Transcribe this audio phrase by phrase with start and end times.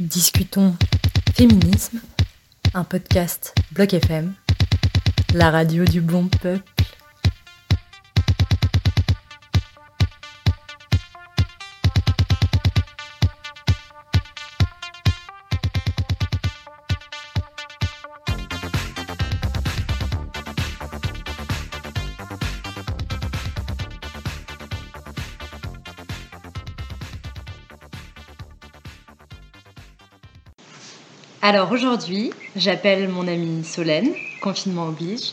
[0.00, 0.76] Discutons
[1.34, 1.98] féminisme,
[2.72, 4.32] un podcast Bloc FM,
[5.34, 6.77] la radio du bon peuple.
[31.50, 35.32] Alors aujourd'hui, j'appelle mon amie Solène, confinement oblige.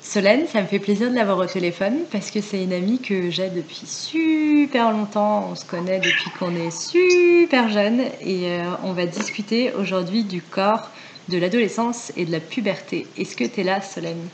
[0.00, 3.30] Solène, ça me fait plaisir de l'avoir au téléphone parce que c'est une amie que
[3.30, 5.50] j'ai depuis super longtemps.
[5.50, 10.40] On se connaît depuis qu'on est super jeune et euh, on va discuter aujourd'hui du
[10.48, 10.92] corps,
[11.26, 13.12] de l'adolescence et de la puberté.
[13.16, 14.30] Est-ce que tu là, Solène?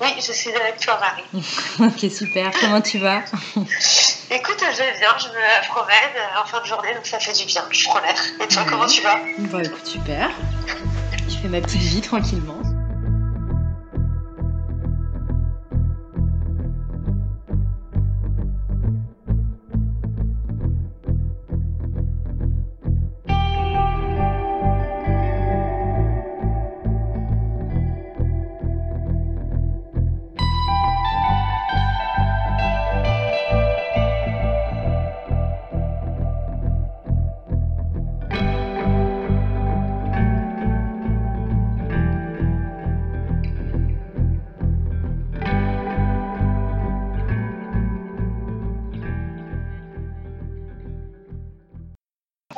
[0.00, 1.44] Oui, je suis avec toi, Marie.
[1.80, 2.50] ok, super.
[2.58, 3.22] Comment tu vas?
[4.30, 7.44] Écoute, je vais bien, je me promène en fin de journée, donc ça fait du
[7.44, 8.14] bien, je prends l'air.
[8.40, 9.18] Et toi, comment tu vas?
[9.38, 10.30] Bon, écoute, super.
[11.28, 12.61] Je fais ma petite vie tranquillement.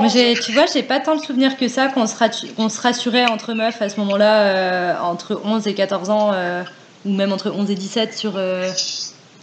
[0.08, 3.88] Tu vois, j'ai pas tant le souvenir que ça qu'on se, rassurait entre meufs à
[3.88, 6.62] ce moment-là, euh, entre 11 et 14 ans, euh,
[7.04, 8.34] ou même entre 11 et 17, sur.
[8.36, 8.70] euh,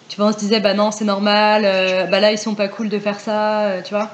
[0.10, 1.64] tu vois, on se disait, bah non, c'est normal,
[2.10, 4.10] bah là, ils sont pas cool de faire ça, tu vois.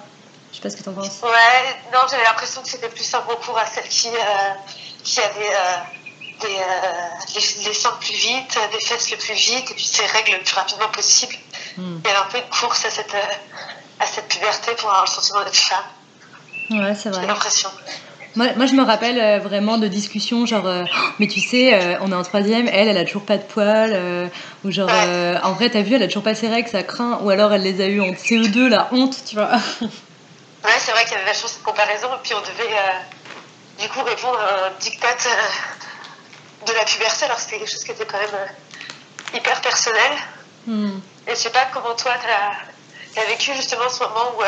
[0.52, 1.22] Je sais pas ce que t'en penses.
[1.24, 4.10] Ouais, non, j'avais l'impression que c'était plus un recours à celles qui,
[5.04, 5.56] qui avaient
[6.40, 10.34] des, les, les seins plus vite, des fesses le plus vite, et puis ces règles
[10.34, 11.36] le plus rapidement possible.
[11.78, 11.98] Hmm.
[12.04, 13.16] Il y avait un peu de course à cette,
[14.00, 15.84] à cette puberté pour avoir le sentiment d'être femme,
[16.70, 17.28] Ouais, c'est j'ai vrai.
[17.28, 17.70] l'impression.
[18.36, 21.74] Moi, moi, je me rappelle euh, vraiment de discussions genre, euh, Oh, mais tu sais,
[21.74, 24.28] euh, on est en troisième, elle, elle a toujours pas de poils, euh,
[24.64, 25.38] ou genre, Ouais.
[25.44, 27.64] en vrai, t'as vu, elle a toujours pas ses règles, ça craint, ou alors elle
[27.64, 29.50] les a eu en CE2, la honte, tu vois.
[30.66, 32.76] Ouais, c'est vrai qu'il y avait vachement cette comparaison, et puis on devait
[33.80, 35.16] du coup répondre à un diktat
[36.66, 38.48] de la puberté, alors c'était quelque chose qui était quand même
[39.34, 40.12] hyper personnel.
[40.66, 40.98] Hmm.
[41.28, 44.42] Et je sais pas comment toi t'as as vécu justement ce moment où,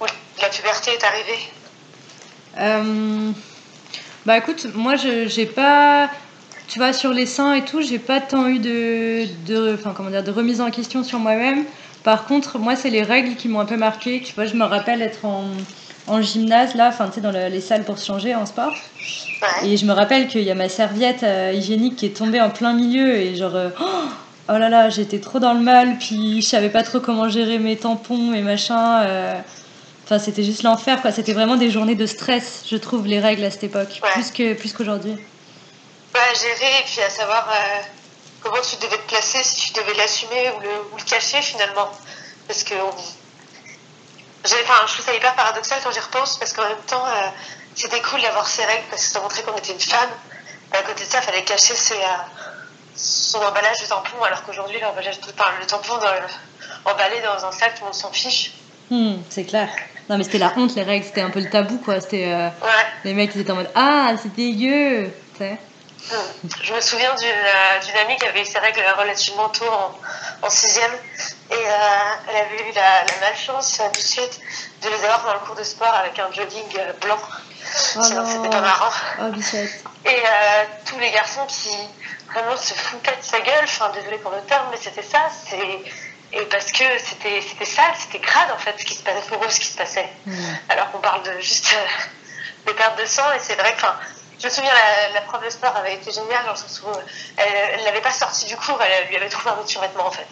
[0.00, 0.04] où
[0.40, 1.38] la puberté est arrivée.
[2.58, 3.30] Euh,
[4.26, 6.10] bah écoute, moi je j'ai pas,
[6.68, 10.10] tu vois, sur les seins et tout, j'ai pas tant eu de, de, enfin comment
[10.10, 11.64] dire, de remise en question sur moi-même.
[12.02, 14.22] Par contre, moi c'est les règles qui m'ont un peu marqué.
[14.22, 15.44] Tu vois, je me rappelle être en,
[16.06, 18.74] en gymnase là, enfin tu sais dans le- les salles pour se changer en sport.
[19.42, 19.68] Ouais.
[19.68, 22.50] Et je me rappelle qu'il y a ma serviette euh, hygiénique qui est tombée en
[22.50, 23.84] plein milieu et genre euh, oh,
[24.48, 27.58] oh là là, j'étais trop dans le mal, puis je savais pas trop comment gérer
[27.58, 29.02] mes tampons et machin.
[29.02, 29.34] euh.
[30.10, 31.12] Enfin, c'était juste l'enfer quoi.
[31.12, 34.10] C'était vraiment des journées de stress, je trouve, les règles à cette époque, Ouais.
[34.12, 35.14] plus que plus qu'aujourd'hui.
[36.14, 37.82] À gérer et puis à savoir euh,
[38.40, 41.90] comment tu devais te placer, si tu devais l'assumer ou le, ou le cacher finalement.
[42.46, 42.88] Parce que on...
[42.88, 47.28] enfin, je trouve ça hyper paradoxal quand j'y repense parce qu'en même temps, euh,
[47.74, 50.08] c'était cool d'avoir ces règles parce que ça montrait qu'on était une femme.
[50.72, 52.24] Et à côté de ça, il fallait cacher ses, euh,
[52.96, 57.44] son emballage de tampon alors qu'aujourd'hui, l'emballage de enfin, le tampon dans le- emballé dans
[57.44, 58.52] un sac, tout le monde s'en fiche.
[58.90, 59.68] Hmm, c'est clair.
[60.08, 62.00] Non mais c'était la honte les règles, c'était un peu le tabou quoi.
[62.00, 62.86] C'était euh, Ouais.
[63.04, 65.10] les mecs ils étaient en mode ah c'est dégueu.
[65.40, 65.54] Hmm.
[66.62, 70.46] Je me souviens d'une euh, d'une amie qui avait eu ses règles relativement tôt en,
[70.46, 70.90] en sixième
[71.50, 71.58] et euh,
[72.30, 74.40] elle avait eu la, la malchance du suite
[74.82, 76.64] de les avoir dans le cours de sport avec un jogging
[77.02, 77.18] blanc.
[77.20, 78.26] Oh Sinon non.
[78.26, 78.90] c'était pas marrant.
[79.20, 79.84] Oh bichette.
[80.06, 80.22] Et
[80.86, 81.76] tous les garçons qui
[82.32, 85.82] vraiment se foutaient de sa gueule, enfin désolé pour le terme, mais c'était ça, c'est
[86.32, 89.42] et parce que c'était c'était sale, c'était crade en fait ce qui se passait pour
[89.44, 90.08] eux, ce qui se passait.
[90.26, 90.54] Hmm.
[90.68, 93.86] Alors qu'on parle de juste euh, de perte de sang et c'est vrai que
[94.40, 96.88] je me souviens la, la prof de sport avait été géniale dans le sens où
[97.36, 100.26] elle l'avait pas sorti du cours, elle lui avait trouvé un autre survêtement en fait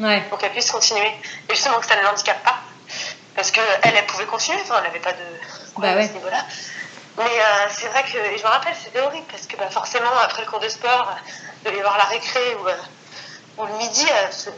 [0.00, 0.20] Ouais.
[0.30, 1.12] pour qu'elle puisse continuer
[1.48, 2.56] et justement que ça ne l'handicape pas
[3.36, 5.24] parce que elle pouvait continuer, enfin elle n'avait pas de
[5.76, 6.04] Bah ouais.
[6.04, 6.44] à ce niveau-là.
[7.18, 10.10] Mais euh, c'est vrai que et je me rappelle c'était horrible parce que bah, forcément
[10.24, 11.14] après le cours de sport
[11.66, 12.74] euh, de y avoir la récré ou, euh,
[13.58, 14.50] ou le midi euh,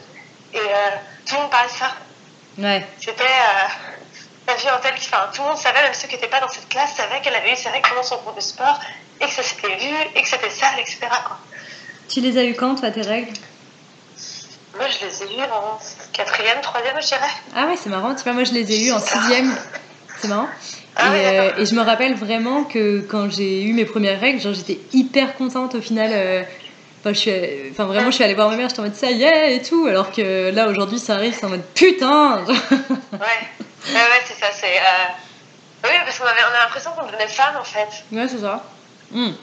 [0.55, 0.89] et euh,
[1.25, 1.91] tout le monde parlait de ça.
[2.57, 2.85] Ouais.
[2.99, 3.67] C'était euh,
[4.47, 6.47] la vie en telle enfin, tout le monde savait, même ceux qui n'étaient pas dans
[6.49, 8.79] cette classe, savaient qu'elle avait eu ses règles pendant son cours de sport
[9.21, 10.99] et que ça s'était vu et que c'était sale, etc.
[11.25, 11.37] Quoi.
[12.09, 13.33] Tu les as eu quand toi tes règles?
[14.77, 15.79] Moi, je les ai eues en
[16.11, 17.31] quatrième, troisième, je dirais.
[17.55, 18.13] Ah ouais, c'est marrant.
[18.13, 19.55] Tu vois, moi, je les ai eus en sixième.
[20.15, 20.49] c'était marrant.
[20.97, 24.19] Ah et, oui, euh, et je me rappelle vraiment que quand j'ai eu mes premières
[24.19, 26.11] règles, genre j'étais hyper contente au final.
[26.13, 26.43] euh,
[27.05, 27.31] Enfin, je suis,
[27.69, 29.61] enfin, vraiment, je suis allée voir ma mère, j'étais en mode ça y est et
[29.61, 29.85] tout.
[29.85, 32.43] Alors que là, aujourd'hui, ça arrive, c'est en mode putain!
[32.47, 33.19] Ouais,
[33.93, 34.47] ouais, ouais, c'est ça.
[34.51, 34.65] C'est.
[34.65, 37.87] euh, Oui, parce qu'on avait, on a l'impression qu'on devenait femme en fait.
[38.11, 38.63] Ouais, c'est ça.
[39.11, 39.33] Hmm.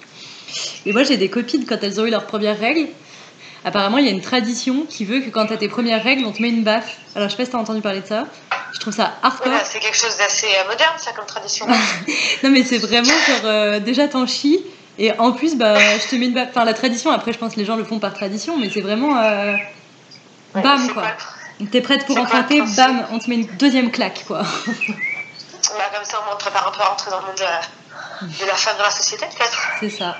[0.84, 2.88] Et moi, j'ai des copines, quand elles ont eu leurs premières règles,
[3.64, 6.32] apparemment, il y a une tradition qui veut que quand t'as tes premières règles, on
[6.32, 6.96] te met une baffe.
[7.14, 8.26] Alors, je sais pas si t'as entendu parler de ça.
[8.74, 9.46] Je trouve ça hardcore.
[9.48, 11.66] Voilà, c'est quelque chose d'assez euh, moderne, ça, comme tradition.
[12.42, 14.60] Non, mais c'est vraiment genre, euh, déjà t'en chies.
[14.98, 16.38] Et en plus, bah, je te mets une.
[16.38, 18.80] Enfin, la tradition, après, je pense que les gens le font par tradition, mais c'est
[18.82, 19.16] vraiment.
[19.18, 19.54] euh,
[20.54, 21.04] Ouais, bam, quoi.
[21.70, 24.42] T'es prête pour principe bam, on te met une deuxième claque, quoi.
[24.42, 27.60] Bah, comme ça, on te prépare un peu à rentrer dans le monde de la,
[28.28, 30.16] de la femme dans la société, peut-être, C'est ça.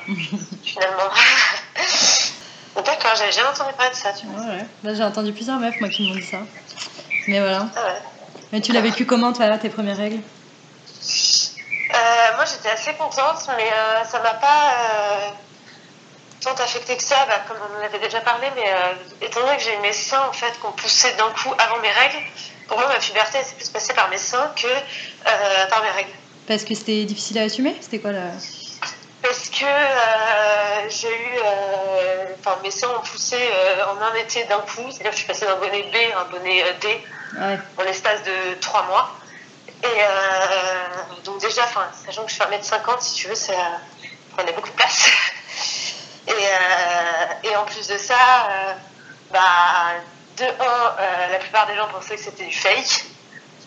[0.64, 1.10] finalement.
[2.76, 4.40] D'accord, j'avais jamais entendu parler de ça, tu vois.
[4.40, 4.66] Ouais, ouais.
[4.84, 6.38] Là, j'ai entendu plusieurs meufs, moi, qui m'ont dit ça.
[7.28, 7.66] Mais voilà.
[7.76, 8.02] Ah ouais.
[8.52, 10.20] Mais tu l'as vécu comment, toi, tes premières règles?
[12.36, 15.28] Moi, j'étais assez contente, mais euh, ça m'a pas euh,
[16.40, 19.56] tant affecté que ça, bah, comme on en avait déjà parlé, mais euh, étant donné
[19.56, 22.18] que j'ai eu mes seins en fait qu'on poussait d'un coup avant mes règles,
[22.68, 26.10] pour moi, ma puberté s'est plus passée par mes seins que euh, par mes règles.
[26.48, 27.76] Parce que c'était difficile à assumer?
[27.80, 28.30] C'était quoi la.
[29.22, 31.38] Parce que euh, j'ai eu.
[31.44, 32.08] euh,
[32.44, 35.26] Enfin, mes seins ont poussé euh, en un été d'un coup, c'est-à-dire que je suis
[35.28, 37.06] passée d'un bonnet B à un bonnet euh, D
[37.38, 37.56] Ouais.
[37.78, 39.16] en l'espace de trois mois.
[39.82, 41.62] Et euh, donc déjà,
[42.06, 43.52] sachant que je fais 1m50, si tu veux, ça
[44.36, 45.10] prenait beaucoup de place.
[46.28, 48.72] Et, euh, et en plus de ça, euh,
[49.32, 49.40] bah,
[50.38, 53.06] de un, euh, la plupart des gens pensaient que c'était du fake.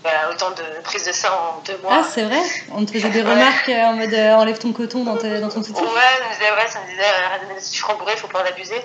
[0.05, 1.97] Bah, autant de prise de sang en deux mois.
[1.99, 2.39] Ah, c'est vrai?
[2.71, 3.29] On te faisait des Ouais.
[3.31, 6.51] remarques euh, en mode euh, enlève ton coton dans, ton Ouais, soutif ça me disait,
[6.51, 8.81] ouais, ça me disait, euh, chiffres bourrés, faut pas en abuser.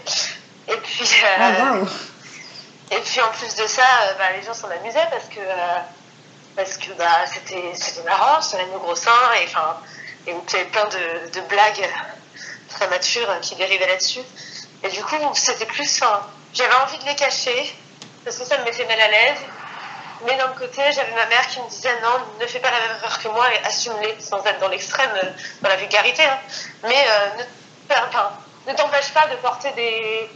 [0.67, 1.85] Et puis, euh, Ah,
[2.91, 5.79] Et puis en plus de ça, euh, bah, les gens s'en amusaient parce que euh,
[6.57, 9.77] parce que bah, c'était c'était marrant, c'était nos gros seins et enfin
[10.27, 11.89] et donc il y avait plein de, de blagues
[12.69, 14.21] très matures qui dérivaient là-dessus.
[14.83, 16.01] Et du coup, c'était plus
[16.53, 17.75] j'avais envie de les cacher
[18.25, 19.39] parce que ça me mettait mal à l'aise.
[20.27, 22.97] Mais d'un côté, j'avais ma mère qui me disait non, ne fais pas la même
[22.99, 25.11] erreur que moi et assume-les sans être dans l'extrême,
[25.63, 26.23] dans la vulgarité.
[26.25, 26.39] hein.
[26.83, 28.31] Mais euh, ne, enfin,
[28.67, 30.29] ne t'empêche pas de porter des,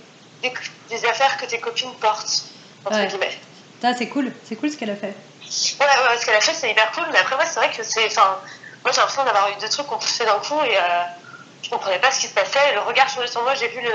[0.43, 0.55] des,
[0.89, 2.45] des affaires que tes copines portent,
[2.87, 3.07] entre Ouais.
[3.09, 3.39] guillemets.
[3.83, 5.15] Ça, c'est cool, c'est cool ce qu'elle a fait.
[5.81, 7.05] Ouais, ouais, ce qu'elle a fait, c'est hyper cool.
[7.12, 8.06] Mais après, moi, c'est vrai que c'est.
[8.06, 8.38] Enfin,
[8.82, 10.81] moi, j'ai l'impression d'avoir eu deux trucs qu'on poussait d'un coup et euh,
[11.62, 12.75] je comprenais pas ce qui se passait.
[12.75, 13.91] Le regard changeait sur moi, j'ai vu le,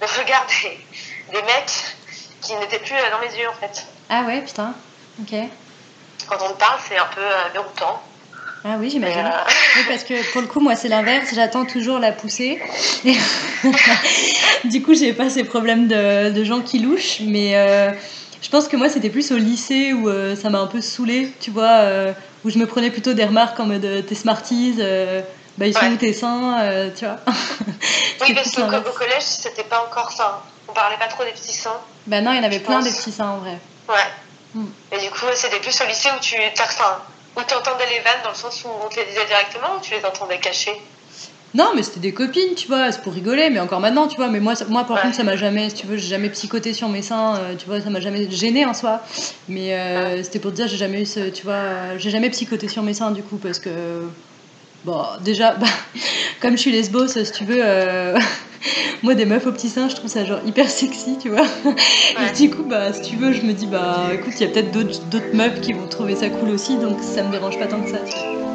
[0.00, 0.78] le regard des,
[1.32, 1.96] des mecs
[2.40, 3.86] qui n'étaient plus euh, dans mes yeux, en fait.
[4.10, 4.74] Ah ouais, putain.
[5.20, 5.34] Ok.
[6.28, 8.02] Quand on me parle, c'est un peu euh, déroutant.
[8.64, 9.18] Ah oui, j'imagine.
[9.26, 11.30] euh, Oui, parce que pour le coup, moi, c'est l'inverse.
[11.34, 12.62] J'attends toujours la poussée.
[13.04, 13.16] Et
[14.64, 17.20] du coup, j'ai pas ces problèmes de, de gens qui louchent.
[17.20, 17.90] Mais euh,
[18.42, 21.32] je pense que moi, c'était plus au lycée où euh, ça m'a un peu saoulé,
[21.40, 22.12] tu vois, euh,
[22.44, 24.74] où je me prenais plutôt des remarques en mode euh, t'es smarties,
[25.58, 25.92] bah ils sont Ouais.
[25.92, 27.18] où tes seins, tu vois.
[28.22, 30.08] oui, parce qu'au au collège, c'était pas encore.
[30.12, 31.80] Enfin, on parlait pas trop des petits seins.
[32.06, 32.84] Bah non, il y en avait plein pense.
[32.84, 33.58] des petits seins en vrai.
[33.88, 33.94] Ouais.
[34.54, 34.66] Mm.
[34.92, 36.98] Et du coup, c'était plus au lycée où tu enfin,
[37.36, 39.94] où entendais les vannes dans le sens où on te les disait directement ou tu
[39.94, 40.80] les entendais cachées?
[41.54, 44.28] Non, mais c'était des copines, tu vois, c'est pour rigoler, mais encore maintenant, tu vois.
[44.28, 45.02] Mais moi, ça- moi par Ouais.
[45.02, 47.66] contre, ça m'a jamais, si tu veux, j'ai jamais psychoté sur mes seins, euh, tu
[47.66, 49.02] vois, ça m'a jamais gêné en soi.
[49.48, 52.68] Mais euh, c'était pour te dire, j'ai jamais eu ce, tu vois, j'ai jamais psychoté
[52.68, 53.70] sur mes seins du coup, parce que,
[54.86, 55.66] bon, déjà, bah,
[56.40, 58.18] comme je suis lesbos, si tu veux, euh,
[59.02, 61.42] moi, des meufs aux petits seins, je trouve ça genre hyper sexy, tu vois.
[61.66, 61.74] Ouais.
[62.30, 64.48] Et du coup, bah, si tu veux, je me dis, bah, écoute, il y a
[64.48, 67.66] peut-être d'autres d'autres meufs qui vont trouver ça cool aussi, donc ça me dérange pas
[67.66, 68.51] tant que ça, tu vois.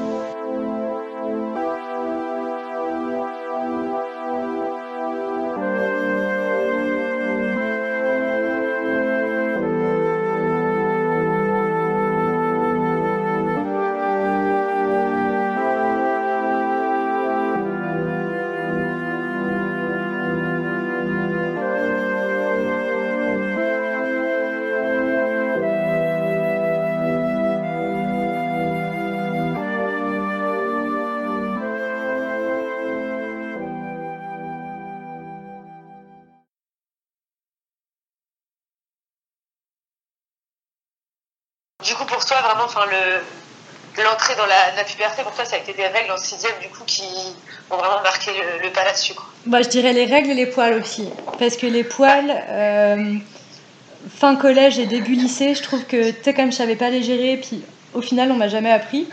[45.24, 47.04] Pour toi, ça a été des règles en sixième, du coup, qui
[47.70, 49.26] ont vraiment marqué le, le pas là-dessus, quoi.
[49.46, 51.10] Bah, je dirais les règles et les poils aussi.
[51.40, 53.16] Parce que les poils, euh,
[54.18, 57.04] fin collège et début lycée, je trouve que, tu sais, comme je savais pas les
[57.04, 57.64] gérer, puis
[57.94, 59.08] au final, on m'a jamais appris.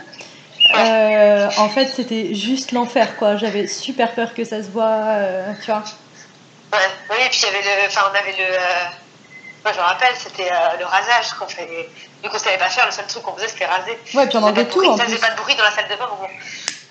[0.75, 3.37] Euh, en fait, c'était juste l'enfer, quoi.
[3.37, 5.83] J'avais super peur que ça se voit, euh, tu vois.
[6.73, 6.79] Ouais,
[7.11, 8.47] oui, et puis il y avait le, enfin, on avait le,
[9.65, 11.89] Moi, je me rappelle, c'était euh, le rasage qu'on fait.
[12.23, 13.97] Vu qu'on savait pas faire, le seul truc qu'on faisait, c'était raser.
[14.13, 14.85] Ouais, puis on enlevait tout.
[14.85, 16.27] En ça faisait pas de bruit dans la salle de bain, bon,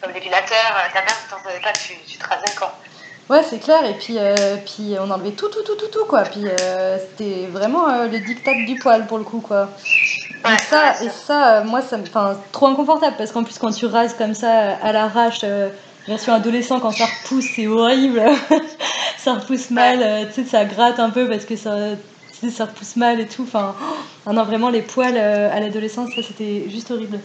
[0.03, 2.77] comme l'épilateur, ta mère, t'en savais pas, tu, tu te rasais, quoi.
[3.31, 3.85] Ouais, c'est clair.
[3.87, 6.23] Et puis, euh, puis on enlevait tout, tout, tout, tout, tout, quoi.
[6.23, 9.71] Puis euh, c'était vraiment euh, le diktat du poil pour le coup, quoi.
[10.45, 13.59] Ouais, et ça, ouais, et ça, moi, ça me, enfin, trop inconfortable parce qu'en plus
[13.59, 15.41] quand tu rases comme ça à l'arrache,
[16.07, 18.23] version adolescent, quand ça repousse, c'est horrible.
[19.17, 21.71] ça repousse mal, tu sais, ça gratte un peu parce que ça,
[22.51, 23.43] ça repousse mal et tout.
[23.43, 23.75] Enfin,
[24.27, 27.21] oh, non, vraiment les poils euh, à l'adolescence, ça c'était juste horrible.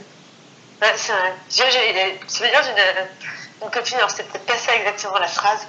[0.82, 1.34] Ouais, c'est vrai.
[1.50, 5.68] J'ai, veux dire, j'ai une, copine, alors c'était peut-être pas ça exactement la phrase,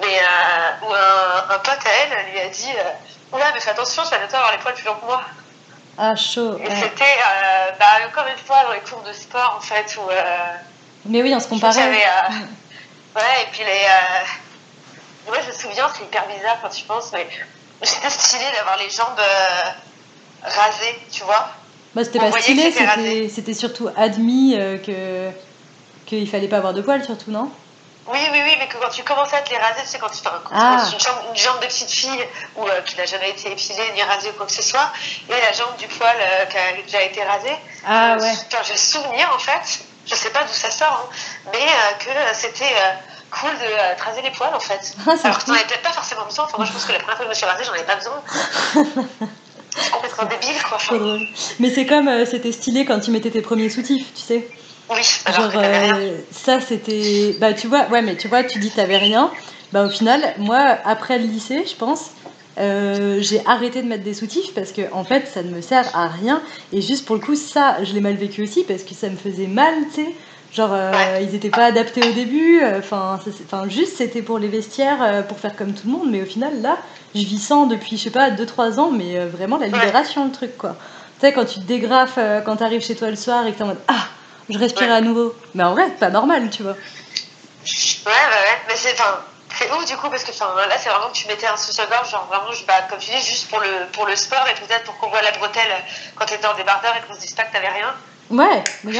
[0.00, 3.70] mais euh, où un, un pote à elle lui a dit euh, Oula, mais fais
[3.70, 5.22] attention, tu vas bientôt avoir les poils plus longs que moi.
[5.98, 6.56] Ah chaud.
[6.58, 6.74] Et ouais.
[6.74, 10.08] c'était, euh, bah, encore une fois, dans les cours de sport, en fait, où.
[10.10, 10.54] Euh,
[11.04, 11.82] Mais oui, on se comparait.
[11.82, 12.34] avait, euh,
[13.16, 13.86] Ouais, et puis les.
[15.26, 17.26] Moi, je me souviens, c'est hyper bizarre quand tu penses, mais
[17.82, 19.70] c'était stylé d'avoir les jambes euh,
[20.42, 21.48] rasées, tu vois.
[21.94, 25.30] Bah, c'était pas stylé, c'était surtout admis euh, que
[26.06, 27.50] qu'il fallait pas avoir de poils, surtout, non?
[28.10, 30.20] Oui, oui, oui, mais que quand tu commençais à te les raser, c'est quand tu
[30.22, 30.76] tu Ah.
[30.76, 32.24] commences une, jambe, une jambe de petite fille
[32.56, 34.90] ou euh, qui n'a jamais été épilée ni rasée ou quoi que ce soit,
[35.28, 36.16] et la jambe du poil
[36.50, 37.56] qui a déjà été rasée.
[37.86, 38.32] Ah ouais.
[38.46, 41.16] Enfin, j'ai souvenir en fait, je sais pas d'où ça sort, hein,
[41.52, 41.66] mais
[41.98, 42.64] que c'était
[43.30, 44.94] cool de euh, les poils en fait.
[45.06, 45.54] Ah, Alors que cool.
[45.54, 46.44] avais peut-être pas forcément besoin.
[46.44, 47.84] Enfin, moi je pense que la première fois que je me suis rasée, j'en avais
[47.84, 48.22] pas besoin.
[49.76, 50.76] c'est complètement débile quoi.
[50.76, 51.18] Enfin.
[51.60, 54.48] Mais c'est comme euh, c'était stylé quand tu mettais tes premiers soutifs, tu sais.
[54.90, 57.36] oui, alors Genre, euh, ça c'était.
[57.40, 59.30] Bah, tu vois, ouais, mais tu vois, tu dis t'avais rien.
[59.72, 62.12] Bah, au final, moi, après le lycée, je pense,
[62.58, 65.94] euh, j'ai arrêté de mettre des soutifs parce que, en fait, ça ne me sert
[65.94, 66.42] à rien.
[66.72, 69.16] Et juste pour le coup, ça, je l'ai mal vécu aussi parce que ça me
[69.16, 70.14] faisait mal, tu sais.
[70.52, 71.24] Genre, euh, Ouais.
[71.24, 72.62] ils étaient pas adaptés au début.
[72.62, 76.10] euh, Enfin, enfin, juste, c'était pour les vestiaires, euh, pour faire comme tout le monde.
[76.10, 76.78] Mais au final, là,
[77.14, 78.90] je vis sans depuis, je sais pas, 2-3 ans.
[78.90, 80.76] Mais euh, vraiment, la libération, le truc, quoi.
[81.20, 83.58] Tu sais, quand tu te dégrafes, euh, quand t'arrives chez toi le soir et que
[83.58, 84.06] t'es en mode Ah,
[84.48, 84.94] je respire Ouais.
[84.94, 85.34] à nouveau.
[85.54, 86.72] Mais en vrai, c'est pas normal, tu vois.
[86.72, 86.76] Ouais,
[88.06, 88.58] ouais, ouais.
[88.68, 88.96] Mais c'est,
[89.58, 92.26] c'est ouf du coup parce que là c'est vraiment que tu mettais un soutien-gorge, genre
[92.30, 94.96] vraiment, je, bah, comme tu dis, juste pour le, pour le sport et peut-être pour
[94.98, 95.68] qu'on voit la bretelle
[96.14, 97.92] quand t'étais en débardeur et qu'on se dise pas que t'avais rien.
[98.30, 98.92] Ouais, mais.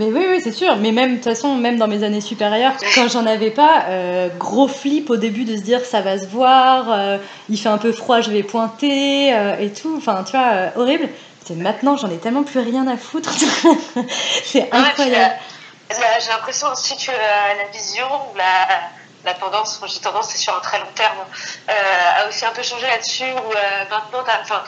[0.00, 0.76] Mais oui, oui, c'est sûr.
[0.76, 4.30] Mais même, de toute façon, même dans mes années supérieures, quand j'en avais pas, euh,
[4.38, 7.18] gros flip au début de se dire ça va se voir, euh,
[7.50, 9.94] il fait un peu froid, je vais pointer euh, et tout.
[9.98, 11.10] Enfin, tu vois, horrible.
[11.44, 13.30] C'est maintenant, j'en ai tellement plus rien à foutre.
[14.44, 15.34] c'est puis, incroyable.
[15.90, 18.06] là, j'ai l'impression aussi que la vision
[18.38, 18.68] la,
[19.26, 21.18] la tendance, j'ai tendance, c'est sur un très long terme,
[21.68, 23.50] a aussi un peu changé là-dessus où
[23.90, 24.62] maintenant, t'as- enfin,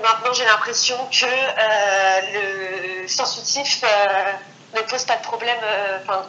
[0.00, 4.32] maintenant j'ai l'impression que euh, le sensitif euh,
[4.74, 6.24] ne pose pas de problème, euh, enfin,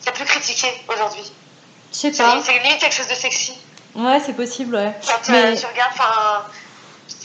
[0.00, 1.30] c'est plus critiqué aujourd'hui.
[1.92, 2.40] Je sais pas.
[2.44, 3.56] c'est limite quelque chose de sexy.
[3.94, 4.92] Ouais, c'est possible, ouais.
[5.06, 6.42] Quand euh, Mais- tu regardes enfin,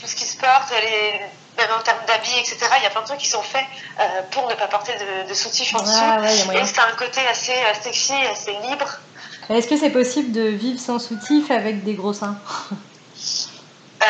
[0.00, 1.18] tout ce qui se porte, les,
[1.58, 3.64] même en termes d'habits, etc., il y a plein de trucs qui sont faits
[3.98, 5.92] euh, pour ne pas porter de, de soutif en dessous.
[6.00, 6.60] Ah ouais.
[6.60, 8.86] Et c'est un côté assez sexy, assez libre.
[9.48, 12.38] Est-ce que c'est possible de vivre sans soutif avec des gros seins?
[14.02, 14.06] Euh,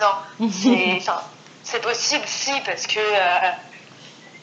[0.00, 0.48] non,
[1.62, 3.50] c'est possible, si, parce que euh,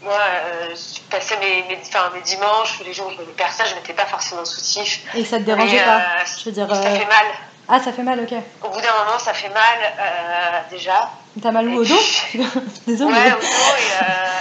[0.02, 3.66] moi, euh, je passais mes, mes, enfin, mes dimanches, les jours où je voyais personne,
[3.70, 5.02] je mettais pas forcément soutif.
[5.14, 6.68] Et ça te dérangeait Mais, pas euh, Je veux dire.
[6.70, 7.26] Ça euh, fait mal.
[7.68, 8.34] Ah, ça fait mal, ok.
[8.64, 11.12] Au bout d'un moment, ça fait mal, déjà.
[11.42, 12.40] T'as mal où au dos puis-
[12.88, 13.14] Désolé.
[13.14, 13.46] Ouais, au dos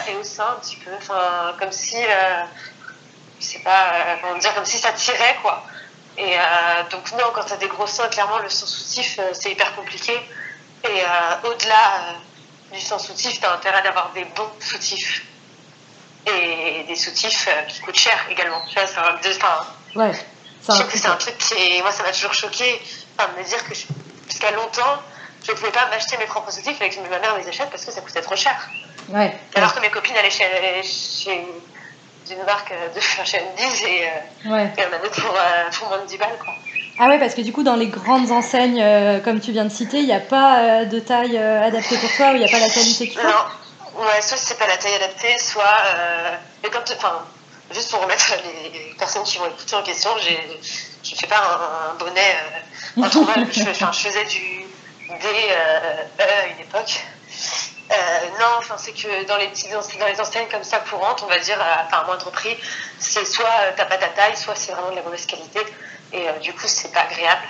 [0.09, 0.91] et, et au sein un petit peu.
[0.97, 1.97] Enfin, comme si,
[3.41, 5.62] je sais pas, comment dire, comme si ça tirait quoi.
[6.17, 6.37] Et
[6.91, 10.15] donc non, quand t'as des gros seins, clairement le sang soutif c'est hyper compliqué.
[10.85, 11.03] Et
[11.45, 12.15] au-delà
[12.73, 15.23] du sang soutif, t'as intérêt d'avoir des bons soutifs.
[16.28, 18.61] Et des soutifs euh, qui coûtent cher également.
[18.68, 20.12] Tu vois, c'est un, Ouais.
[20.62, 21.00] C'est un sais que truc.
[21.02, 22.80] c'est un truc qui est, moi ça m'a toujours choqué,
[23.18, 23.87] enfin, de me dire que je-
[24.28, 25.00] jusqu'à longtemps,
[25.47, 27.92] je ne pouvais pas m'acheter mes propres soutifs avec ma mère les achète parce que
[27.92, 28.54] ça coûtait trop cher.
[29.08, 29.35] Ouais.
[29.54, 30.44] Alors que mes copines allaient chez,
[30.85, 31.47] chez
[32.30, 34.04] une marque de chez Andy's et,
[34.47, 34.70] euh, Ouais.
[34.76, 36.37] et on avait pour, euh, pour moins de 10 balles.
[36.38, 36.52] Quoi.
[37.00, 39.70] Ah ouais, parce que du coup, dans les grandes enseignes, euh, comme tu viens de
[39.73, 42.49] citer, il n'y a pas euh, de taille adaptée pour toi ou il n'y a
[42.50, 43.32] pas la qualité qu'il faut Non,
[43.99, 45.64] ouais, soit c'est pas la taille adaptée, soit.
[45.64, 46.83] Euh, mais comme.
[46.97, 47.25] Enfin,
[47.73, 48.33] juste pour remettre
[48.73, 52.37] les personnes qui vont écouter en question, je fais pas un, un bonnet
[52.99, 53.47] euh, introuvable.
[53.52, 54.64] je, enfin, je faisais du
[55.09, 57.00] D euh, à une époque.
[57.90, 57.95] Euh,
[58.38, 61.38] non, enfin, c'est que dans les, petits, dans les enseignes comme ça courantes, on va
[61.38, 62.57] dire, à, enfin, à moindre prix,
[62.99, 65.61] c'est soit euh, t'as pas ta taille, soit c'est vraiment de la mauvaise qualité.
[66.12, 67.43] Et euh, du coup, c'est pas agréable.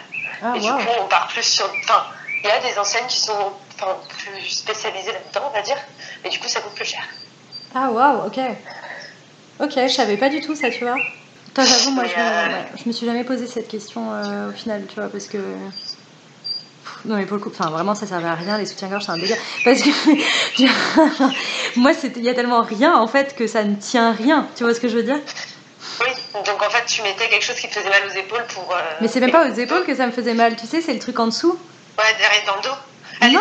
[0.43, 1.69] Ah, et du coup, on part plus sur.
[1.83, 2.07] Enfin,
[2.43, 5.77] il y a des enseignes qui sont enfin, plus spécialisées là-dedans, on va dire.
[6.25, 7.03] Mais du coup, ça coûte plus cher.
[7.75, 8.39] Ah waouh, ok.
[9.61, 10.97] Ok, je savais pas du tout ça, tu vois.
[11.55, 14.53] Toi, j'avoue, moi, je, euh, ouais, je me suis jamais posé cette question euh, au
[14.53, 15.39] final, tu vois, parce que.
[17.05, 19.17] non mais pour le coup, enfin vraiment ça servait à rien les soutiens-gorge, c'est un
[19.19, 19.37] délire.
[19.65, 19.91] Parce que
[21.79, 24.47] moi il y a tellement rien en fait que ça ne tient rien.
[24.57, 25.19] Tu vois ce que je veux dire?
[26.01, 26.11] Oui,
[26.47, 28.73] donc en fait tu mettais quelque chose qui te faisait mal aux épaules pour.
[28.73, 30.93] euh, Mais c'est même pas aux épaules que ça me faisait mal, tu sais, c'est
[30.95, 31.59] le truc en dessous.
[31.99, 32.77] Ouais, derrière dans le dos.
[33.21, 33.41] Allez, Non,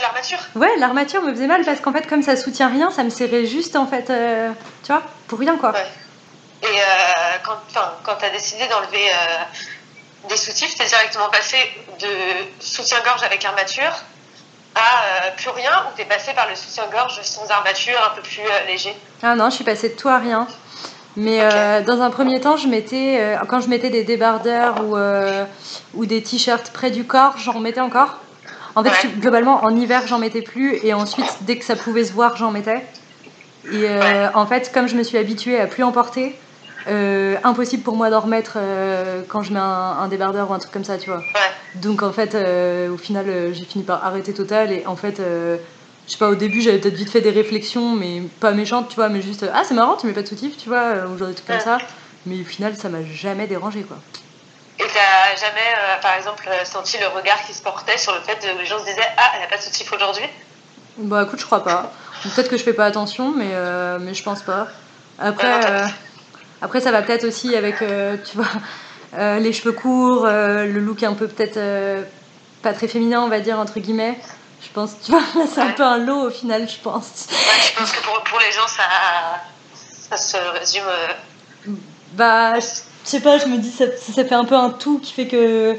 [0.00, 0.38] l'armature.
[0.54, 3.44] Ouais, l'armature me faisait mal parce qu'en fait comme ça soutient rien, ça me serrait
[3.44, 4.50] juste en fait, euh,
[4.82, 5.72] tu vois, pour rien quoi.
[5.72, 5.86] Ouais.
[6.62, 6.82] Et euh,
[7.44, 7.58] quand,
[8.02, 11.56] quand tu as décidé d'enlever euh, des soutifs, tu es directement passé
[12.00, 12.08] de
[12.58, 13.92] soutien-gorge avec armature
[14.74, 18.42] à plus rien ou tu es passé par le soutien-gorge sans armature, un peu plus
[18.66, 18.96] léger?
[19.22, 20.46] Ah non, je suis passée de tout à rien.
[21.18, 24.96] Mais euh, dans un premier temps, je mettais, euh, quand je mettais des débardeurs ou,
[24.96, 25.44] euh,
[25.94, 28.18] ou des t-shirts près du corps, j'en remettais encore.
[28.76, 29.14] En fait, Ouais.
[29.18, 30.78] globalement, en hiver, j'en mettais plus.
[30.84, 32.86] Et ensuite, dès que ça pouvait se voir, j'en mettais.
[33.72, 33.88] Et
[34.34, 36.38] en fait, comme je me suis habituée à plus en porter,
[37.42, 38.56] impossible pour moi d'en remettre
[39.26, 39.64] quand je mets un,
[40.00, 41.18] un débardeur ou un truc comme ça, tu vois.
[41.18, 41.80] Ouais.
[41.82, 42.36] Donc en fait,
[42.88, 44.70] au final, j'ai fini par arrêter total.
[44.70, 45.20] Et en fait,
[46.08, 48.94] je sais pas, au début, j'avais peut-être vite fait des réflexions, mais pas méchantes, tu
[48.94, 51.28] vois, mais juste, ah, c'est marrant, tu mets pas de soutif, tu vois, ou genre
[51.28, 51.76] des trucs comme ça.
[52.24, 53.98] Mais au final, ça m'a jamais dérangé, quoi.
[54.78, 58.20] Et t'as jamais, euh, par exemple, euh, senti le regard qui se portait sur le
[58.20, 60.24] fait que les gens se disaient Ah, elle a pas de soutif aujourd'hui?
[60.96, 61.92] Bah écoute, je crois pas.
[62.22, 64.68] Peut-être que je fais pas attention, mais, euh, mais je pense pas.
[65.18, 65.86] Après, non, euh,
[66.62, 71.28] après ça va peut-être aussi avec, tu vois, les cheveux courts, le look un peu
[71.28, 71.58] peut-être
[72.62, 74.18] pas très féminin, on va dire, entre guillemets.
[74.60, 77.26] Je pense, tu vois, là, c'est un peu un lot au final, je pense.
[77.30, 77.36] Ouais,
[77.72, 78.82] je pense que pour, pour les gens, ça,
[80.10, 80.84] ça se résume.
[80.86, 81.72] euh,
[82.12, 82.66] Bah, je
[83.04, 85.26] je sais pas, je me dis, ça, ça fait un peu un tout qui fait
[85.28, 85.76] que.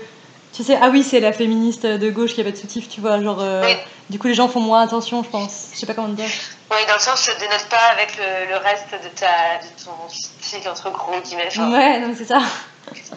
[0.54, 3.02] Tu sais, ah oui, c'est la féministe de gauche qui a pas de soutif, tu
[3.02, 3.40] vois, genre.
[3.42, 3.76] euh, Oui.
[4.10, 5.68] Du coup, les gens font moins attention, je pense.
[5.74, 6.30] Je sais pas comment te dire.
[6.72, 9.86] Ouais, dans le sens, ça ne dénote pas avec le, le reste de, ta, de
[9.86, 12.40] ton style, entre gros guillemets, enfin, Ouais, non, c'est ça.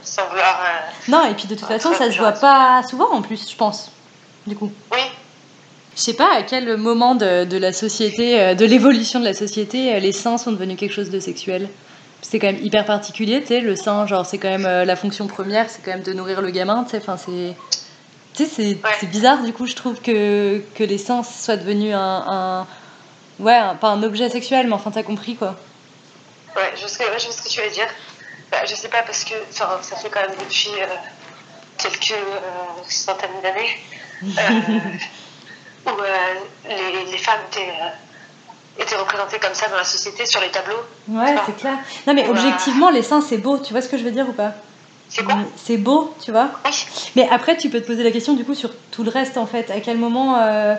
[0.02, 0.60] sans vouloir.
[0.66, 3.56] euh, Non, et puis de toute façon, ça se voit pas souvent en plus, je
[3.56, 3.90] pense.
[4.46, 4.70] Du coup.
[4.92, 5.00] Oui,
[5.96, 9.34] Je sais pas à quel moment de, de la société, euh, de l'évolution de la
[9.34, 11.68] société, euh, les seins sont devenus quelque chose de sexuel?
[12.22, 14.96] C'est quand même hyper particulier, tu sais, le sein, genre, c'est quand même euh, la
[14.96, 17.54] fonction première, c'est quand même de nourrir le gamin, tu sais, enfin, c'est.
[18.34, 19.08] Tu sais, c'est Ouais.
[19.08, 22.24] bizarre, du coup, je trouve que, que les seins soient devenus un.
[22.26, 22.66] un-
[23.44, 25.56] ouais, pas un objet sexuel, mais enfin, t'as compris, quoi.
[26.56, 27.88] ouais, je sais, ouais, je sais ce que tu veux dire.
[28.50, 30.86] Bah, je sais pas parce que ça fait quand même depuis euh,
[31.76, 33.76] quelques euh, centaines d'années
[34.38, 34.90] euh,
[35.86, 40.40] où euh, les, les femmes étaient, euh, étaient représentées comme ça dans la société sur
[40.40, 40.80] les tableaux.
[41.08, 41.78] Ouais, c'est clair.
[42.06, 44.32] Non, mais objectivement, les seins, c'est beau, tu vois ce que je veux dire ou
[44.32, 44.54] pas?
[45.08, 45.36] C'est quoi?
[45.56, 46.48] C'est beau, tu vois?
[46.64, 46.70] Oui,
[47.16, 49.44] Mais après, tu peux te poser la question du coup sur tout le reste en
[49.46, 49.70] fait.
[49.70, 50.74] À quel moment euh,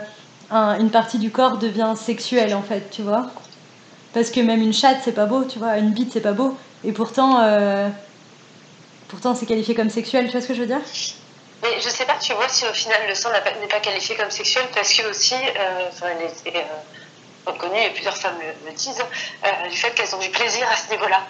[0.49, 3.27] un- une partie du corps devient sexuelle en fait, tu vois?
[4.11, 5.77] Parce que même une chatte, c'est pas beau, tu vois.
[5.77, 6.55] Une bite, c'est pas beau.
[6.83, 7.89] Et pourtant, euh,
[9.07, 10.25] pourtant, c'est qualifié comme sexuel.
[10.25, 10.81] Tu vois ce que je veux dire?
[11.63, 14.29] Mais je sais pas, tu vois, si au final le sang n'est pas qualifié comme
[14.29, 16.59] sexuel parce que aussi, euh, enfin, euh,
[17.45, 19.01] reconnue et plusieurs femmes le, le disent,
[19.45, 21.21] euh, du fait qu'elles ont du plaisir à ce niveau-là.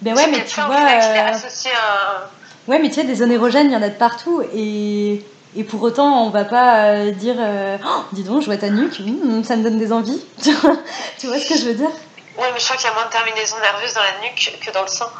[0.00, 0.76] Ben ouais, mais tu ça, vois.
[0.76, 2.28] à
[2.68, 4.42] Ouais, mais tu sais, des zones érogènes, il y en a de partout.
[4.54, 5.24] Et,
[5.56, 7.36] et pour autant, on va pas dire
[7.84, 10.22] Oh, dis donc, je vois ta nuque, hum, ça me donne des envies.
[10.42, 10.76] tu vois
[11.18, 11.90] tu vois ce que je veux dire?
[12.38, 14.70] Ouais, mais je crois qu'il y a moins de terminaisons nerveuses dans la nuque que
[14.70, 15.10] dans le sang.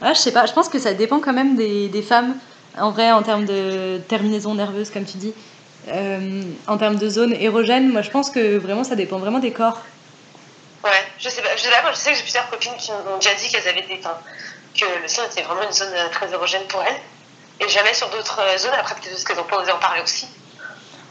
[0.00, 2.34] Ah, je sais pas, je pense que ça dépend quand même des, des femmes,
[2.78, 5.34] en vrai, en termes de terminaison nerveuse, comme tu dis.
[5.88, 9.50] Euh, en termes de zone érogène, moi je pense que vraiment ça dépend vraiment des
[9.50, 9.80] corps.
[10.84, 11.56] Ouais, je sais pas.
[11.56, 13.68] Je sais, pas, moi, je sais que j'ai plusieurs copines qui m'ont déjà dit qu'elles
[13.68, 13.98] avaient des.
[13.98, 14.16] Enfin,
[14.74, 17.00] que le sang était vraiment une zone euh, très érogène pour elles.
[17.60, 18.72] Et jamais sur d'autres euh, zones.
[18.78, 20.26] Après, peut-être parce qu'elles n'ont pas osé en parler aussi.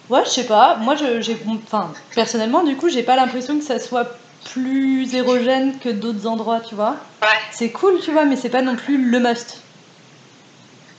[0.09, 1.37] Ouais, je sais pas, moi je, j'ai.
[1.63, 4.07] Enfin, personnellement, du coup, j'ai pas l'impression que ça soit
[4.51, 6.95] plus érogène que d'autres endroits, tu vois.
[7.21, 9.61] Ouais, C'est cool, tu vois, mais c'est pas non plus le must.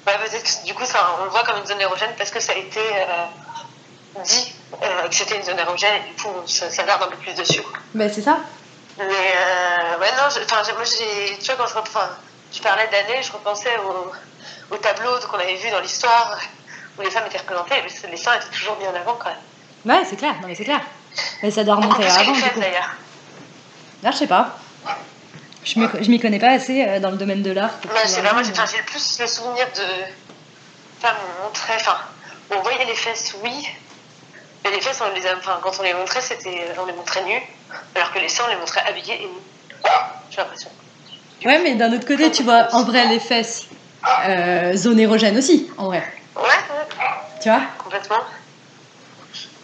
[0.07, 2.41] Ouais peut-être que du coup, ça, on le voit comme une zone érogène parce que
[2.41, 6.71] ça a été euh, dit euh, que c'était une zone érogène et du coup, ça,
[6.71, 7.63] ça garde un peu plus dessus.
[7.95, 8.39] Bah, c'est ça.
[8.99, 12.09] Mais euh, ouais, non, je- moi, j'ai, tu vois, quand je, enfin,
[12.51, 16.37] tu parlais d'années, je repensais au, au tableau qu'on avait vu dans l'histoire
[16.99, 19.39] où les femmes étaient représentées, mais les seins étaient toujours bien en avant quand même.
[19.99, 20.81] Ouais, c'est clair, non mais c'est clair.
[21.43, 22.61] Mais ça doit remonter à avant, du coup.
[22.61, 22.91] d'ailleurs.
[24.03, 24.59] Là, je sais pas.
[25.65, 27.79] Je m'y connais pas assez euh, dans le domaine de l'art.
[27.81, 29.83] pas, moi dire, j'ai, enfin, le plus le souvenir de
[31.05, 31.07] où
[31.41, 31.97] on montrait, enfin,
[32.51, 33.69] on voyait les fesses, oui,
[34.65, 37.25] mais les fesses, on les a, enfin, quand on les montrait, c'était, on les montrait
[37.25, 37.43] nus,
[37.95, 39.43] alors que les seins, on les montrait habillés et nus.
[40.31, 40.71] J'ai l'impression.
[41.45, 43.67] Ouais, mais d'un autre côté, tu vois, en vrai, les fesses,
[44.29, 46.03] euh, zone érogène aussi, en vrai.
[46.37, 46.87] Ouais, ouais,
[47.41, 47.63] Tu vois?
[47.79, 48.21] Complètement.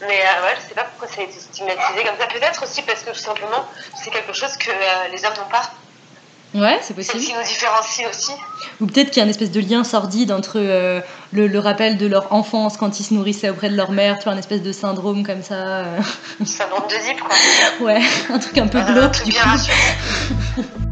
[0.00, 2.26] Mais euh, ouais, je sais pas pourquoi ça a été stigmatisé comme ça.
[2.26, 5.70] Peut-être aussi parce que tout simplement, c'est quelque chose que euh, les hommes n'ont pas.
[6.54, 7.24] Ouais, c'est C'est ce possible.
[7.24, 8.32] qui nous différencie aussi.
[8.80, 11.00] Ou peut-être qu'il y a une espèce de lien sordide entre euh,
[11.32, 14.24] le, le rappel de leur enfance quand ils se nourrissaient auprès de leur mère, tu
[14.24, 15.54] vois, un espèce de syndrome comme ça.
[15.54, 15.98] euh.
[16.46, 17.36] Syndrome de Deep, quoi.
[17.86, 18.00] Ouais,
[18.32, 19.42] un truc un peu Un glauque truc du bien
[20.56, 20.62] coup.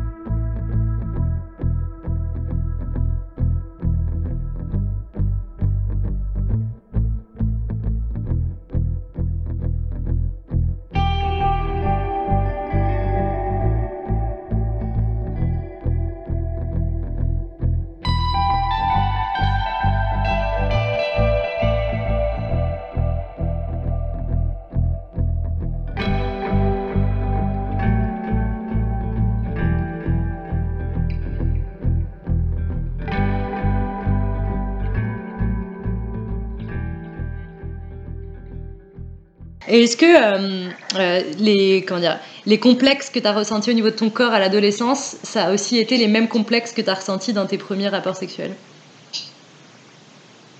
[39.76, 43.74] Et est-ce que euh, euh, les, comment dire, les complexes que tu as ressentis au
[43.74, 46.88] niveau de ton corps à l'adolescence, ça a aussi été les mêmes complexes que tu
[46.88, 48.54] as ressentis dans tes premiers rapports sexuels?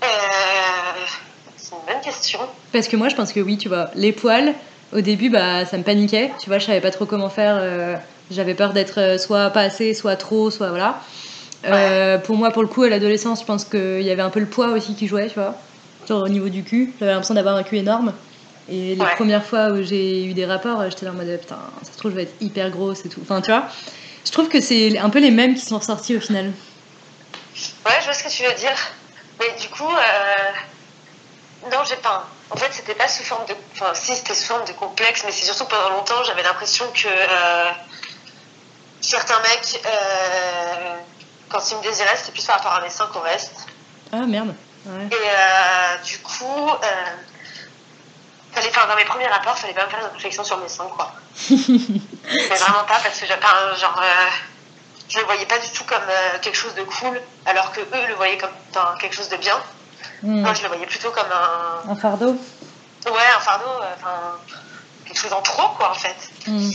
[0.03, 0.07] Euh,
[1.55, 2.41] c'est une bonne question.
[2.71, 3.89] Parce que moi, je pense que oui, tu vois.
[3.95, 4.53] Les poils,
[4.93, 6.29] au début, bah, ça me paniquait.
[6.39, 7.99] Tu vois, je savais pas trop comment faire.
[8.29, 11.01] J'avais peur d'être soit pas assez, soit trop, soit voilà.
[12.19, 14.45] Pour moi, pour le coup, à l'adolescence, je pense qu'il y avait un peu le
[14.45, 15.55] poids aussi qui jouait, tu vois.
[16.07, 18.13] Genre au niveau du cul, j'avais l'impression d'avoir un cul énorme.
[18.69, 19.15] Et les Ouais.
[19.15, 21.97] premières fois où j'ai eu des rapports, euh, j'étais là en mode putain, ça se
[21.97, 23.21] trouve, je vais être hyper grosse et tout.
[23.21, 23.63] Enfin, tu vois.
[24.25, 26.51] Je trouve que c'est un peu les mêmes qui sont ressortis au final.
[27.85, 28.75] Ouais, je vois ce que tu veux dire.
[29.39, 31.69] Mais du coup, euh...
[31.71, 32.27] non, j'ai pas.
[32.49, 33.53] En fait, c'était pas sous forme de.
[33.73, 37.07] Enfin, si, c'était sous forme de complexe, mais c'est surtout pendant longtemps, j'avais l'impression que
[37.07, 37.71] euh,
[38.99, 40.95] certains mecs, euh,
[41.49, 43.53] quand ils me désiraient, c'était plus par rapport à mes seins qu'au reste.
[44.11, 44.53] Ah merde.
[44.85, 45.07] Ouais.
[45.11, 46.69] Et du coup,
[48.57, 50.89] fallait, enfin, dans mes premiers rapports, fallait pas me faire une réflexion sur mes seins,
[50.95, 51.13] quoi.
[51.49, 54.01] mais vraiment pas, parce que un genre.
[54.03, 54.29] euh,
[55.09, 58.07] je le voyais pas du tout comme euh, quelque chose de cool, alors que eux
[58.09, 59.57] le voyaient comme enfin, quelque chose de bien.
[60.21, 60.41] Hmm.
[60.41, 61.91] Moi, je le voyais plutôt comme un.
[61.91, 62.31] Un fardeau.
[63.05, 64.37] Ouais, un fardeau, euh, enfin.
[65.05, 66.17] quelque chose en trop, quoi, en fait.
[66.47, 66.71] Hmm.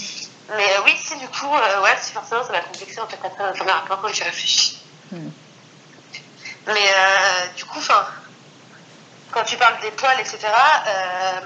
[0.57, 3.45] Mais euh, oui, si, du coup, ouais, si forcément, ça m'a complexé, en fait, après
[3.45, 4.83] un premier rapport quand j'y réfléchis.
[5.11, 5.31] Hmm.
[6.66, 6.95] Mais
[7.57, 8.07] du coup, enfin.
[9.33, 11.40] Quand tu parles des poils, etc., euh,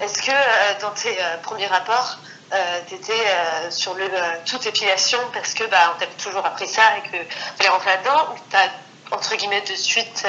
[0.00, 2.18] est-ce que euh, dans tes euh, premiers rapports,
[2.52, 2.56] euh,
[2.88, 4.04] t'étais euh, sur le
[4.44, 7.16] toute épilation parce que bah, on t'avait toujours appris ça et que
[7.56, 10.26] fallait rentrer là-dedans ou t'as entre guillemets de suite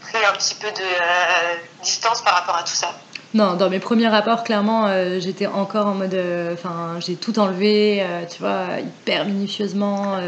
[0.00, 2.92] pris un petit peu de distance par rapport à tout ça?
[3.32, 4.88] Non, dans mes premiers rapports, clairement,
[5.20, 6.18] j'étais encore en mode.
[6.52, 10.18] Enfin, j'ai tout enlevé, tu vois, hyper minutieusement.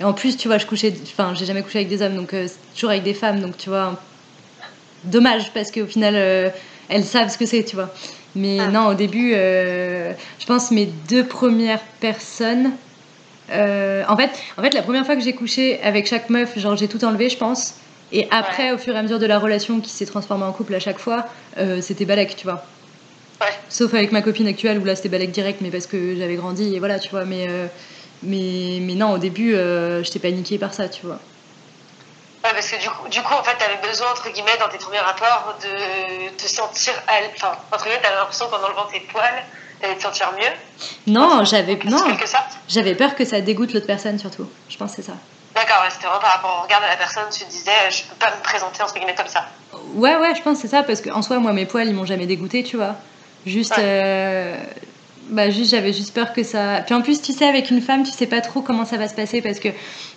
[0.00, 0.92] et en plus, tu vois, je couchais.
[1.04, 2.34] Enfin, j'ai jamais couché avec des hommes, donc
[2.74, 3.94] toujours avec des femmes, donc tu vois.
[5.04, 6.52] Dommage, parce qu'au final,
[6.88, 7.90] elles savent ce que c'est, tu vois.
[8.36, 8.68] Mais Ah.
[8.68, 12.72] non, au début, euh, je pense mes deux premières personnes.
[13.50, 16.76] euh, en, fait, en fait, la première fois que j'ai couché avec chaque meuf, genre
[16.76, 17.74] j'ai tout enlevé, je pense.
[18.12, 20.74] Et après, au fur et à mesure de la relation qui s'est transformée en couple
[20.74, 21.26] à chaque fois,
[21.58, 22.64] euh, c'était balèque, tu vois.
[23.40, 23.48] Ouais.
[23.68, 26.74] Sauf avec ma copine actuelle où là c'était balèque direct, mais parce que j'avais grandi
[26.74, 27.24] et voilà, tu vois.
[27.24, 27.46] Mais,
[28.22, 29.54] mais, mais non, au début,
[30.02, 31.20] j'étais paniquée par ça, tu vois.
[32.64, 35.00] Parce que du coup, du coup en fait, t'avais besoin, entre guillemets, dans tes premiers
[35.00, 36.94] rapports, de te sentir.
[37.36, 39.44] Enfin, entre guillemets, t'avais l'impression qu'en enlevant tes poils,
[39.80, 41.12] t'allais te sentir mieux.
[41.12, 42.16] Non, j'avais non,
[42.66, 44.48] j'avais peur que ça dégoûte l'autre personne surtout.
[44.70, 45.16] Je pense que c'est ça.
[45.54, 48.04] D'accord, ouais, c'était vraiment par rapport au regard de la personne, tu te disais, je
[48.04, 49.44] peux pas me présenter, entre guillemets, comme ça.
[49.94, 52.06] Ouais, ouais, je pense que c'est ça parce qu'en soi, moi, mes poils, ils m'ont
[52.06, 52.96] jamais dégoûté, tu vois.
[53.44, 53.84] Juste, Ouais.
[53.84, 54.56] euh,
[55.30, 56.82] bah, juste, j'avais juste peur que ça.
[56.84, 59.08] Puis en plus, tu sais, avec une femme, tu sais pas trop comment ça va
[59.08, 59.68] se passer parce que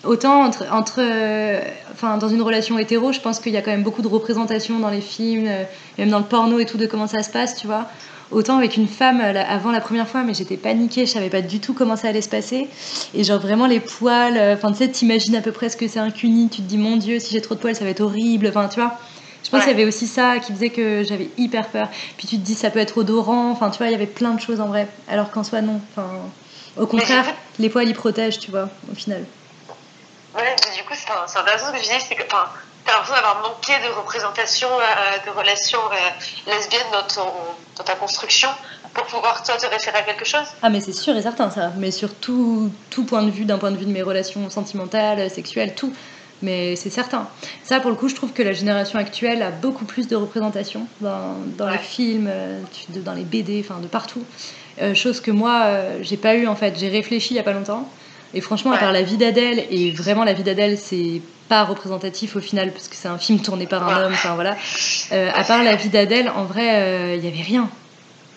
[0.03, 1.61] autant entre, entre, euh,
[2.01, 4.89] dans une relation hétéro, je pense qu'il y a quand même beaucoup de représentation dans
[4.89, 5.63] les films, euh,
[5.97, 7.87] même dans le porno et tout, de comment ça se passe, tu vois.
[8.29, 11.41] Autant avec une femme euh, avant la première fois, mais j'étais paniquée, je savais pas
[11.41, 12.67] du tout comment ça allait se passer.
[13.13, 15.87] Et genre vraiment les poils, euh, enfin tu sais, t'imagines à peu près ce que
[15.87, 17.91] c'est un cuni, tu te dis mon dieu, si j'ai trop de poils, ça va
[17.91, 18.97] être horrible, enfin tu vois.
[19.47, 19.67] Je pense Ouais.
[19.67, 21.87] qu'il y avait aussi ça qui faisait que j'avais hyper peur.
[22.17, 24.31] Puis tu te dis ça peut être odorant, enfin tu vois, il y avait plein
[24.33, 24.89] de choses en vrai.
[25.07, 25.79] Alors qu'en soi non.
[25.91, 26.09] Enfin,
[26.75, 27.23] au contraire,
[27.57, 29.23] les poils ils protègent, tu vois, au final.
[30.35, 32.43] Ouais, mais du coup, c'est un- c'est intéressant ce que tu dis, c'est que enfin,
[32.83, 37.31] t'as l'impression d'avoir manqué de représentation euh, de relations euh, lesbiennes dans, ton,
[37.77, 38.49] dans ta construction
[38.93, 40.45] pour pouvoir, toi, te référer à quelque chose.
[40.61, 43.59] Ah mais c'est sûr et certain ça, mais sur tout, tout point de vue, d'un
[43.59, 45.93] point de vue de mes relations sentimentales, sexuelles, tout.
[46.43, 47.27] Mais c'est certain.
[47.63, 50.87] Ça pour le coup, je trouve que la génération actuelle a beaucoup plus de représentation
[51.01, 52.61] dans, dans les films, euh,
[52.97, 54.23] dans les BD, enfin de partout.
[54.81, 56.77] Euh, chose que moi, euh, j'ai pas eu en fait.
[56.77, 57.89] J'ai réfléchi il y a pas longtemps.
[58.33, 62.35] Et franchement, à part la vie d'Adèle, et vraiment la vie d'Adèle, c'est pas représentatif
[62.35, 64.03] au final, parce que c'est un film tourné par un Ouais.
[64.05, 64.55] homme, enfin voilà.
[65.13, 67.69] Euh, à part la vie d'Adèle, en vrai, il y avait rien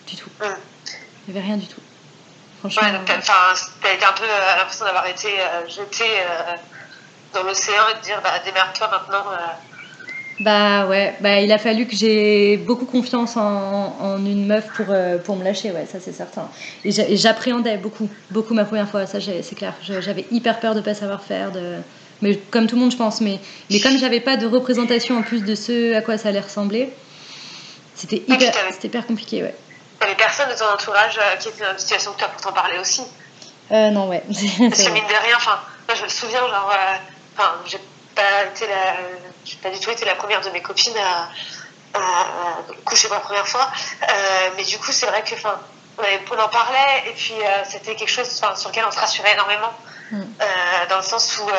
[0.07, 0.29] du tout.
[0.41, 1.81] Il y avait rien du tout.
[2.61, 2.81] Franchement.
[2.83, 5.27] Ouais, donc t'as as été un peu euh, l'impression d'avoir été
[5.67, 6.05] jeté
[7.33, 9.23] dans l'océan et de dire bah, démerde-toi maintenant.
[10.39, 14.87] Bah ouais, bah il a fallu que j'ai beaucoup confiance en, en, une meuf pour,
[15.23, 16.49] pour me lâcher, ouais, ça c'est certain.
[16.83, 19.73] Et j'appréhendais beaucoup, beaucoup ma première fois, ça c'est clair.
[19.81, 21.75] J'avais hyper peur de pas savoir faire, de...
[22.23, 23.39] mais comme tout le monde je pense, mais,
[23.69, 26.91] mais comme j'avais pas de représentation en plus de ce à quoi ça allait ressembler,
[27.93, 28.51] c'était hyper,
[28.83, 29.55] hyper compliqué, ouais.
[29.99, 32.51] T'avais personne de ton entourage euh, qui était dans une situation que toi pour t'en
[32.51, 33.03] parler aussi?
[33.71, 34.23] Euh, Non, ouais.
[34.27, 36.95] Parce que mine de rien, enfin, moi je me souviens, genre, euh,
[37.35, 37.79] enfin, j'ai
[38.15, 38.95] pas été la,
[39.45, 41.29] j'ai pas du tout été la première de mes copines à,
[42.85, 43.69] coucher pour la première fois,
[44.01, 45.59] euh, mais du coup c'est vrai que, enfin,
[45.97, 47.33] on, en parlait et puis
[47.69, 49.73] c'était quelque chose, sur lequel on se rassurait énormément,
[50.11, 50.23] mm.
[50.89, 51.49] dans le sens où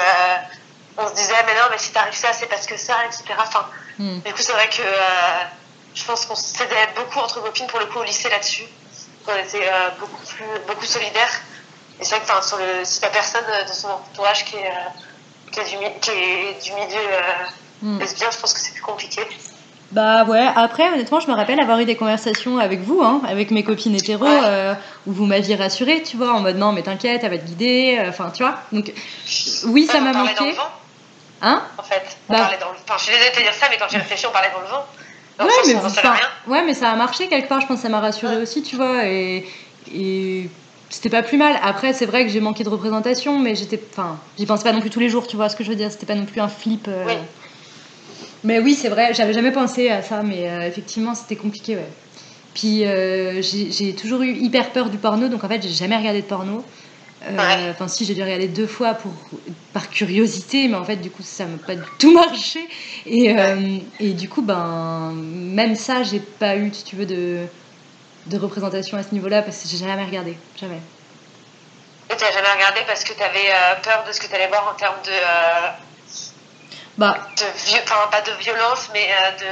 [0.96, 3.24] on se disait mais non mais si t'arrives ça c'est parce que ça, etc.
[3.38, 3.66] Enfin,
[3.98, 4.20] mm.
[4.20, 4.82] du coup c'est vrai que
[5.94, 8.64] je pense qu'on s'aidait beaucoup entre copines pour le coup au lycée là-dessus.
[9.26, 11.40] On était euh, beaucoup plus, beaucoup solidaires.
[12.00, 14.90] Et c'est vrai que sur le, si la personne de son entourage qui est, euh,
[15.52, 15.76] qui est, du,
[16.64, 17.98] du, milieu euh, mm.
[18.00, 19.22] lesbien, je pense que c'est plus compliqué.
[19.92, 23.50] Bah ouais, après honnêtement je me rappelle avoir eu des conversations avec vous, hein, avec
[23.50, 24.74] mes copines hétéros, euh,
[25.06, 28.02] où vous m'aviez rassuré, tu vois, en mode non mais t'inquiète, elle va te guider,
[28.08, 28.54] enfin tu vois.
[28.72, 28.90] Donc
[29.66, 30.34] oui ça m'a manqué.
[30.34, 30.72] Dans le vent,
[31.42, 31.62] hein?
[31.76, 32.38] En fait, on bah...
[32.40, 32.76] parlait dans le...
[32.88, 34.60] Enfin je suis désolée de te dire ça, mais quand j'ai réfléchi on parlait dans
[34.60, 34.86] le vent
[35.40, 38.36] ouais, mais ouais, mais ça a marché quelque part, je pense que ça m'a rassuré
[38.36, 39.06] aussi, tu vois.
[39.06, 39.46] Et,
[39.92, 40.48] et
[40.92, 41.58] c'était pas plus mal.
[41.62, 43.80] Après, c'est vrai que j'ai manqué de représentation, mais j'étais.
[43.90, 45.74] Enfin, j'y pensais pas non plus tous les jours, tu vois ce que je veux
[45.74, 45.90] dire.
[45.90, 46.86] C'était pas non plus un flip.
[46.86, 47.06] Euh.
[48.44, 51.88] Mais oui, c'est vrai, j'avais jamais pensé à ça, mais euh, effectivement, c'était compliqué, ouais.
[52.54, 56.20] Puis euh, j'ai toujours eu hyper peur du porno, donc en fait, j'ai jamais regardé
[56.20, 56.62] de porno.
[57.26, 59.12] Enfin, si, j'ai dû regarder deux fois pour,
[59.72, 62.60] par curiosité, mais en fait, du coup, ça m'a pas du tout marché.
[63.06, 63.34] Et,
[64.00, 67.46] et du coup, ben, même ça, j'ai pas eu, si tu veux, de,
[68.26, 70.38] de représentation à ce niveau-là parce que j'ai jamais regardé.
[70.60, 70.80] Jamais.
[72.10, 74.74] Et t'as jamais regardé parce que t'avais euh, peur de ce que t'allais voir en
[74.74, 75.12] termes de.
[76.98, 77.18] bah.
[77.36, 77.44] De
[77.82, 79.08] enfin, pas de violence, mais
[79.40, 79.46] de.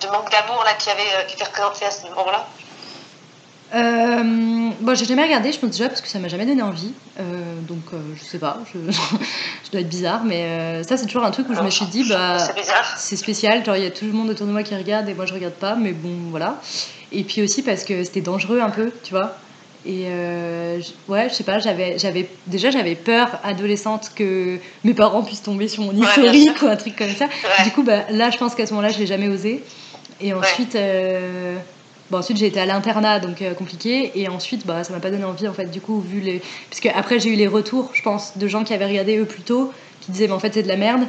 [0.00, 2.46] de manque d'amour là qui, avait, qui était représenté à ce moment-là
[3.74, 6.92] euh, bon, j'ai jamais regardé, je pense déjà parce que ça m'a jamais donné envie.
[7.18, 7.22] Euh,
[7.62, 8.78] donc, euh, je sais pas, je,
[9.64, 11.86] je, dois être bizarre, mais euh, ça, c'est toujours un truc où je me suis
[11.86, 12.38] dit, bah,
[12.96, 13.64] c'est spécial.
[13.64, 15.34] Genre, il y a tout le monde autour de moi qui regarde et moi, je
[15.34, 16.60] regarde pas, mais bon, voilà.
[17.10, 19.36] Et puis aussi parce que c'était dangereux un peu, tu vois.
[19.86, 20.06] Et
[21.08, 25.68] ouais, je sais pas, j'avais, j'avais déjà j'avais peur adolescente que mes parents puissent tomber
[25.68, 27.26] sur mon historique ou un truc comme ça.
[27.64, 29.62] Du coup, bah, là, je pense qu'à ce moment-là, je l'ai jamais osé.
[30.22, 30.74] Et ensuite,
[32.10, 34.12] Bon, ensuite j'ai été à l'internat, donc euh, compliqué.
[34.18, 36.42] Et ensuite, bah, ça m'a pas donné envie, en fait, du coup, vu les.
[36.68, 39.42] Puisque après, j'ai eu les retours, je pense, de gens qui avaient regardé eux plus
[39.42, 41.06] tôt, qui disaient, bah, en fait, c'est de la merde.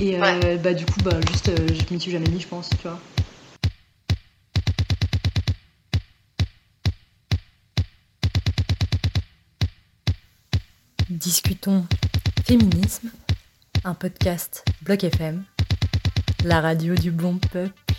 [0.00, 2.70] Et euh, bah, du coup, bah, juste, euh, je m'y suis jamais mis, je pense,
[2.70, 2.98] tu vois.
[11.10, 11.84] Discutons
[12.46, 13.10] féminisme,
[13.84, 15.44] un podcast Bloc FM,
[16.44, 17.89] la radio du bon peuple.